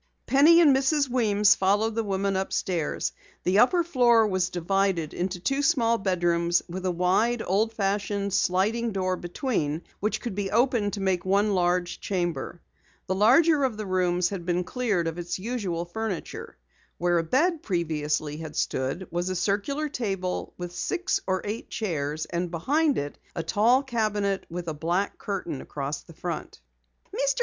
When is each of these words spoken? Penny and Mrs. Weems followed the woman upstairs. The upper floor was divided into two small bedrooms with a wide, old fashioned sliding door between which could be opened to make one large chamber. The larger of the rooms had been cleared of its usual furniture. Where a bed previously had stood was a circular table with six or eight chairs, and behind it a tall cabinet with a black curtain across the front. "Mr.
Penny 0.25 0.59
and 0.61 0.75
Mrs. 0.75 1.09
Weems 1.11 1.53
followed 1.53 1.93
the 1.93 2.03
woman 2.03 2.35
upstairs. 2.35 3.11
The 3.43 3.59
upper 3.59 3.83
floor 3.83 4.25
was 4.25 4.49
divided 4.49 5.13
into 5.13 5.39
two 5.39 5.61
small 5.61 5.99
bedrooms 5.99 6.63
with 6.67 6.87
a 6.87 6.89
wide, 6.91 7.43
old 7.45 7.73
fashioned 7.73 8.33
sliding 8.33 8.93
door 8.93 9.15
between 9.15 9.83
which 9.99 10.19
could 10.19 10.33
be 10.33 10.49
opened 10.49 10.93
to 10.93 11.01
make 11.01 11.23
one 11.23 11.53
large 11.53 11.99
chamber. 11.99 12.63
The 13.05 13.13
larger 13.13 13.63
of 13.63 13.77
the 13.77 13.85
rooms 13.85 14.29
had 14.29 14.43
been 14.43 14.63
cleared 14.63 15.07
of 15.07 15.19
its 15.19 15.37
usual 15.37 15.85
furniture. 15.85 16.57
Where 16.97 17.19
a 17.19 17.23
bed 17.23 17.61
previously 17.61 18.37
had 18.37 18.55
stood 18.55 19.07
was 19.11 19.29
a 19.29 19.35
circular 19.35 19.87
table 19.87 20.55
with 20.57 20.71
six 20.73 21.19
or 21.27 21.43
eight 21.45 21.69
chairs, 21.69 22.25
and 22.25 22.49
behind 22.49 22.97
it 22.97 23.19
a 23.35 23.43
tall 23.43 23.83
cabinet 23.83 24.47
with 24.49 24.67
a 24.67 24.73
black 24.73 25.19
curtain 25.19 25.61
across 25.61 26.01
the 26.01 26.13
front. 26.13 26.59
"Mr. 27.15 27.39